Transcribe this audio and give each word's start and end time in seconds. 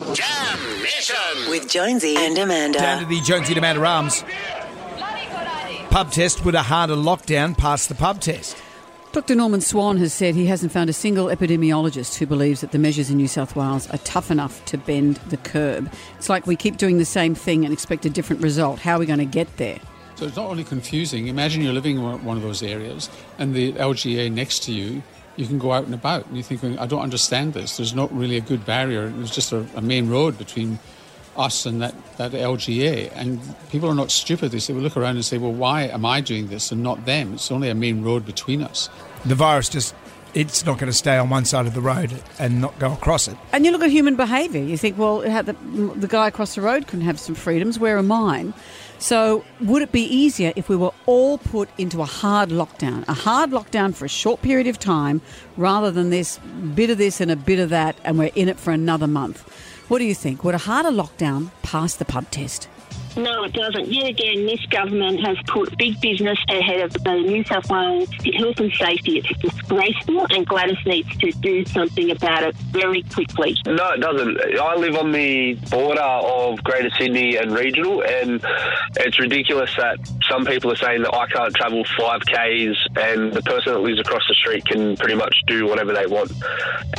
Jam 0.00 0.82
Nation. 0.82 1.48
with 1.48 1.70
Jonesy 1.70 2.16
and 2.16 2.36
Amanda. 2.36 2.78
Down 2.78 3.02
to 3.02 3.08
the 3.08 3.20
Jonesy 3.20 3.52
and 3.52 3.58
Amanda 3.58 3.84
Arms 3.84 4.24
pub 5.90 6.10
test 6.10 6.44
with 6.44 6.56
a 6.56 6.62
harder 6.62 6.96
lockdown 6.96 7.56
past 7.56 7.88
the 7.88 7.94
pub 7.94 8.20
test. 8.20 8.56
Dr. 9.12 9.36
Norman 9.36 9.60
Swan 9.60 9.96
has 9.98 10.12
said 10.12 10.34
he 10.34 10.46
hasn't 10.46 10.72
found 10.72 10.90
a 10.90 10.92
single 10.92 11.26
epidemiologist 11.26 12.18
who 12.18 12.26
believes 12.26 12.60
that 12.62 12.72
the 12.72 12.80
measures 12.80 13.10
in 13.10 13.16
New 13.16 13.28
South 13.28 13.54
Wales 13.54 13.88
are 13.90 13.98
tough 13.98 14.32
enough 14.32 14.64
to 14.64 14.76
bend 14.76 15.16
the 15.28 15.36
curb. 15.36 15.88
It's 16.18 16.28
like 16.28 16.48
we 16.48 16.56
keep 16.56 16.78
doing 16.78 16.98
the 16.98 17.04
same 17.04 17.36
thing 17.36 17.64
and 17.64 17.72
expect 17.72 18.04
a 18.04 18.10
different 18.10 18.42
result. 18.42 18.80
How 18.80 18.96
are 18.96 18.98
we 18.98 19.06
going 19.06 19.20
to 19.20 19.24
get 19.24 19.56
there? 19.58 19.78
So 20.16 20.26
it's 20.26 20.36
not 20.36 20.50
only 20.50 20.64
confusing. 20.64 21.28
Imagine 21.28 21.62
you're 21.62 21.72
living 21.72 21.98
in 21.98 22.24
one 22.24 22.36
of 22.36 22.42
those 22.42 22.64
areas 22.64 23.08
and 23.38 23.54
the 23.54 23.72
LGA 23.74 24.32
next 24.32 24.64
to 24.64 24.72
you, 24.72 25.04
you 25.36 25.46
can 25.46 25.58
go 25.58 25.72
out 25.72 25.84
and 25.84 25.94
about 25.94 26.26
and 26.26 26.36
you 26.36 26.42
think, 26.42 26.62
I 26.78 26.86
don't 26.86 27.02
understand 27.02 27.54
this. 27.54 27.76
There's 27.76 27.94
not 27.94 28.12
really 28.16 28.36
a 28.36 28.40
good 28.40 28.64
barrier. 28.64 29.08
There's 29.08 29.30
just 29.30 29.52
a, 29.52 29.66
a 29.74 29.80
main 29.80 30.08
road 30.08 30.38
between 30.38 30.78
us 31.36 31.66
and 31.66 31.82
that, 31.82 31.94
that 32.16 32.32
LGA. 32.32 33.10
And 33.14 33.40
people 33.70 33.88
are 33.88 33.94
not 33.94 34.10
stupid. 34.10 34.52
They 34.52 34.58
say, 34.58 34.72
we 34.72 34.80
look 34.80 34.96
around 34.96 35.16
and 35.16 35.24
say, 35.24 35.38
well, 35.38 35.52
why 35.52 35.82
am 35.82 36.04
I 36.04 36.20
doing 36.20 36.48
this 36.48 36.70
and 36.70 36.82
not 36.82 37.04
them? 37.04 37.34
It's 37.34 37.50
only 37.50 37.68
a 37.68 37.74
main 37.74 38.02
road 38.02 38.24
between 38.24 38.62
us. 38.62 38.88
The 39.24 39.34
virus 39.34 39.68
just, 39.68 39.94
it's 40.34 40.66
not 40.66 40.78
going 40.78 40.90
to 40.90 40.96
stay 40.96 41.16
on 41.16 41.30
one 41.30 41.44
side 41.44 41.66
of 41.66 41.74
the 41.74 41.80
road 41.80 42.12
and 42.38 42.60
not 42.60 42.78
go 42.78 42.92
across 42.92 43.28
it. 43.28 43.36
And 43.52 43.64
you 43.64 43.70
look 43.70 43.82
at 43.82 43.90
human 43.90 44.16
behaviour. 44.16 44.62
You 44.62 44.76
think, 44.76 44.98
well, 44.98 45.20
the, 45.20 45.56
the 45.96 46.08
guy 46.08 46.28
across 46.28 46.56
the 46.56 46.60
road 46.60 46.86
can 46.86 47.00
have 47.00 47.18
some 47.18 47.34
freedoms. 47.34 47.78
Where 47.78 47.96
are 47.96 48.02
mine? 48.02 48.52
So, 48.98 49.44
would 49.60 49.82
it 49.82 49.92
be 49.92 50.02
easier 50.02 50.52
if 50.56 50.68
we 50.68 50.76
were 50.76 50.92
all 51.06 51.38
put 51.38 51.68
into 51.78 52.00
a 52.00 52.06
hard 52.06 52.48
lockdown? 52.48 53.06
A 53.06 53.12
hard 53.12 53.50
lockdown 53.50 53.94
for 53.94 54.04
a 54.04 54.08
short 54.08 54.40
period 54.40 54.66
of 54.66 54.78
time 54.78 55.20
rather 55.56 55.90
than 55.90 56.10
this 56.10 56.38
bit 56.74 56.90
of 56.90 56.98
this 56.98 57.20
and 57.20 57.30
a 57.30 57.36
bit 57.36 57.58
of 57.58 57.70
that, 57.70 57.96
and 58.04 58.18
we're 58.18 58.30
in 58.34 58.48
it 58.48 58.58
for 58.58 58.70
another 58.72 59.06
month. 59.06 59.42
What 59.88 59.98
do 59.98 60.04
you 60.04 60.14
think? 60.14 60.42
Would 60.44 60.54
a 60.54 60.58
harder 60.58 60.90
lockdown 60.90 61.50
pass 61.62 61.94
the 61.94 62.04
pub 62.04 62.30
test? 62.30 62.68
No, 63.16 63.44
it 63.44 63.52
doesn't. 63.52 63.86
Yet 63.92 64.06
again, 64.06 64.46
this 64.46 64.64
government 64.66 65.24
has 65.24 65.36
put 65.46 65.76
big 65.78 66.00
business 66.00 66.38
ahead 66.48 66.80
of 66.80 66.92
the 66.92 67.14
New 67.14 67.44
South 67.44 67.70
Wales 67.70 68.08
health 68.36 68.58
and 68.58 68.72
safety. 68.72 69.18
It's 69.18 69.38
disgraceful, 69.40 70.26
and 70.30 70.46
Gladys 70.46 70.78
needs 70.84 71.16
to 71.18 71.30
do 71.32 71.64
something 71.66 72.10
about 72.10 72.42
it 72.42 72.56
very 72.56 73.02
quickly. 73.02 73.56
No, 73.66 73.90
it 73.90 74.00
doesn't. 74.00 74.38
I 74.60 74.74
live 74.76 74.96
on 74.96 75.12
the 75.12 75.54
border 75.70 76.00
of 76.00 76.62
Greater 76.64 76.90
Sydney 76.98 77.36
and 77.36 77.52
regional, 77.52 78.02
and 78.02 78.44
it's 78.96 79.18
ridiculous 79.20 79.70
that 79.76 79.98
some 80.28 80.44
people 80.44 80.72
are 80.72 80.76
saying 80.76 81.02
that 81.02 81.14
I 81.14 81.26
can't 81.28 81.54
travel 81.54 81.84
5Ks 81.84 82.76
and 82.96 83.32
the 83.32 83.42
person 83.42 83.74
that 83.74 83.80
lives 83.80 84.00
across 84.00 84.22
the 84.28 84.34
street 84.34 84.64
can 84.64 84.96
pretty 84.96 85.14
much 85.14 85.36
do 85.46 85.66
whatever 85.66 85.92
they 85.92 86.06
want. 86.06 86.32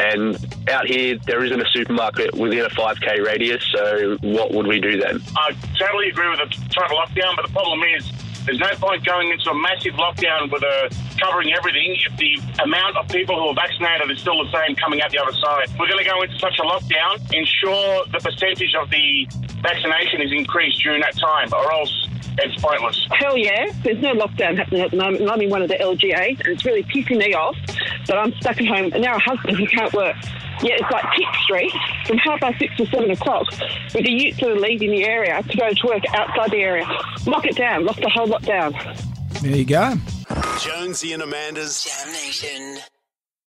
And 0.00 0.36
out 0.68 0.86
here, 0.86 1.18
there 1.26 1.44
isn't 1.44 1.60
a 1.60 1.68
supermarket 1.72 2.34
within 2.34 2.60
a 2.60 2.70
5K 2.70 3.24
radius, 3.24 3.64
so 3.74 4.16
what 4.20 4.52
would 4.52 4.66
we 4.66 4.80
do 4.80 5.00
then? 5.00 5.20
I 5.36 5.52
totally 5.78 6.03
agree 6.08 6.28
with 6.30 6.40
the 6.40 6.50
total 6.70 6.98
lockdown, 6.98 7.36
but 7.36 7.46
the 7.46 7.52
problem 7.52 7.80
is 7.96 8.10
there's 8.44 8.60
no 8.60 8.68
point 8.76 9.04
going 9.04 9.30
into 9.30 9.50
a 9.50 9.54
massive 9.54 9.94
lockdown 9.94 10.52
with 10.52 10.62
a 10.62 10.90
covering 11.18 11.52
everything 11.52 11.96
if 11.96 12.16
the 12.18 12.62
amount 12.62 12.96
of 12.96 13.08
people 13.08 13.36
who 13.36 13.48
are 13.48 13.54
vaccinated 13.54 14.10
is 14.10 14.20
still 14.20 14.36
the 14.44 14.50
same 14.52 14.76
coming 14.76 15.00
out 15.00 15.10
the 15.10 15.18
other 15.18 15.32
side. 15.32 15.68
We're 15.78 15.88
going 15.88 16.04
to 16.04 16.10
go 16.10 16.20
into 16.22 16.38
such 16.38 16.58
a 16.60 16.62
lockdown, 16.62 17.20
ensure 17.32 18.04
the 18.12 18.20
percentage 18.20 18.74
of 18.76 18.90
the 18.90 19.26
vaccination 19.62 20.20
is 20.20 20.32
increased 20.32 20.82
during 20.82 21.00
that 21.00 21.16
time, 21.16 21.48
or 21.52 21.72
else 21.72 22.08
it's 22.38 22.60
pointless. 22.60 23.08
Hell 23.18 23.38
yeah, 23.38 23.72
there's 23.82 24.00
no 24.02 24.12
lockdown 24.14 24.56
happening 24.56 24.82
at 24.82 24.90
the 24.90 24.96
moment. 24.96 25.22
and 25.22 25.30
I'm 25.30 25.40
in 25.40 25.50
one 25.50 25.62
of 25.62 25.68
the 25.68 25.76
LGA, 25.76 26.38
and 26.40 26.48
it's 26.48 26.64
really 26.64 26.82
pissing 26.82 27.18
me 27.18 27.32
off 27.32 27.56
that 28.06 28.18
I'm 28.18 28.32
stuck 28.34 28.60
at 28.60 28.66
home. 28.66 28.92
And 28.92 29.02
now 29.02 29.16
a 29.16 29.20
husband 29.20 29.56
who 29.56 29.66
can't 29.66 29.92
work. 29.94 30.16
Yeah, 30.62 30.76
it's 30.78 30.90
like 30.90 31.04
Pitt 31.16 31.26
Street 31.42 31.72
from 32.06 32.18
half 32.18 32.40
past 32.40 32.58
six 32.58 32.76
to 32.76 32.86
seven 32.86 33.10
o'clock 33.10 33.50
with 33.50 34.04
the 34.04 34.10
youths 34.10 34.40
that 34.40 34.50
are 34.50 34.58
leaving 34.58 34.90
the 34.90 35.04
area 35.04 35.42
to 35.42 35.56
go 35.56 35.70
to 35.70 35.86
work 35.86 36.02
outside 36.14 36.50
the 36.50 36.62
area. 36.62 36.86
Lock 37.26 37.44
it 37.46 37.56
down, 37.56 37.84
lock 37.84 37.96
the 37.96 38.08
whole 38.08 38.26
lot 38.26 38.42
down. 38.42 38.72
There 39.42 39.56
you 39.56 39.64
go. 39.64 39.94
Jonesy 40.60 41.12
and 41.12 41.22
Amanda's 41.22 41.84
Jam 41.84 42.12
Nation. 42.12 42.78